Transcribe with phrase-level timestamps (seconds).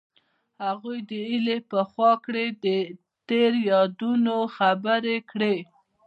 [0.65, 2.77] هغوی د هیلې په خوا کې
[3.27, 5.55] تیرو یادونو خبرې کړې.